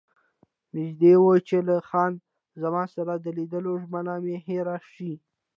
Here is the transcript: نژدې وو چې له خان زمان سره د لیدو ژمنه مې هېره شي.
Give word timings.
نژدې 0.75 1.13
وو 1.21 1.33
چې 1.47 1.57
له 1.67 1.75
خان 1.89 2.11
زمان 2.61 2.87
سره 2.95 3.13
د 3.15 3.25
لیدو 3.37 3.71
ژمنه 3.83 4.13
مې 4.23 4.35
هېره 4.45 4.77
شي. 4.93 5.13